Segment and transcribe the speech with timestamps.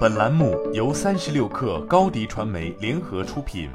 [0.00, 3.70] 本栏目由三十六氪高低传媒联合出品。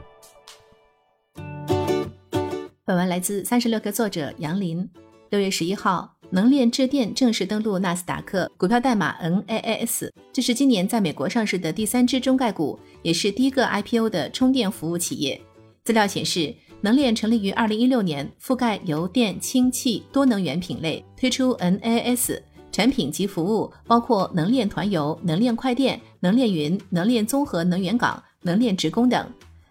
[2.83, 4.87] 本文来自三十六氪作者杨林。
[5.29, 10.09] 六月十一号，能链智电正式登陆纳斯达克，股票代码 NAAS。
[10.31, 15.41] 这是今年在美国上市的第三只中概股，也是第一个 IPO 的充电服务企业。
[15.83, 22.39] 资料显示，能链成立于二零一六年，覆盖油电氢气多能源品类，推出 NAS。
[22.75, 29.25] 产品及服务包括能链团游、能链快电、能链云、能链综合能源港、能链职工等。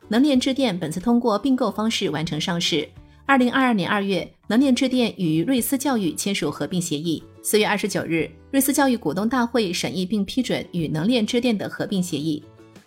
[0.08, 2.88] 能链智电本次通过并购方式完成上市。
[3.26, 7.22] 二零二二年二月，能链智电与瑞思教育签署合并协议。
[7.42, 12.42] 四月二十九日，瑞思教育股东大会审议并批准与能链智电的合并协议。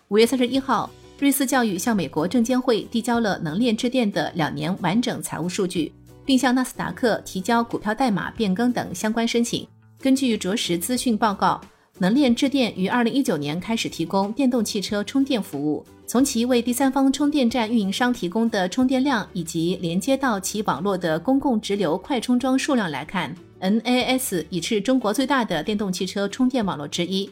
[0.08, 5.92] 五月三十一号，瑞思教育向美国证监会递交了能链智电的两年完整财务数据，
[6.24, 9.64] 并向纳斯达克提交股票代码变更等相关申请。
[10.00, 11.60] 根据卓识资讯报告，
[11.98, 15.84] 能链智电于二零一九年开始提供电动汽车充电服务。
[16.06, 27.28] 从其为第三方充电站运营商提供的充电量以及连接到其网络的公共直流快充桩数量来看，NAS 已是中国最大的电动汽车充电网络之一。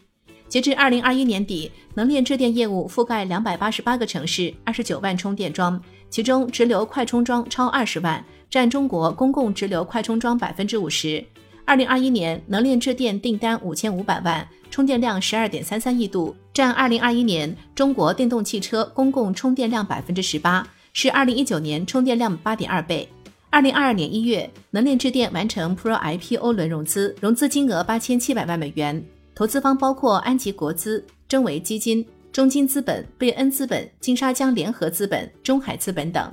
[0.49, 11.25] 截至二零二一年底，能链智电业务覆盖两百八十八个城市，二十九万充电桩，其中直流快充桩超二十万，占中国公共直流快充桩百分之五十。
[11.67, 23.09] 二零二一年，能链智电订单五千五百万，充电量十二点三三亿度，占二零二一年中国电动汽车公共充电量百分之十八，是二零一九年充电量八点二倍。
[23.51, 36.33] 二零二二年一月，能链智电完成 Pro IPO 轮融资，融资金额八千七百万美元，投资方包括安吉国资、真维基金、中金资本、贝恩资本、金沙江联合资本、中海资本等。